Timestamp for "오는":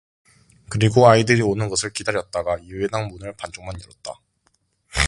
1.43-1.69